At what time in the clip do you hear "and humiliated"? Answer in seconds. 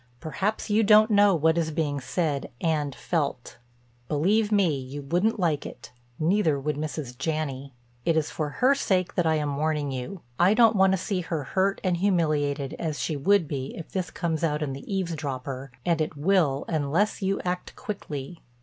11.83-12.75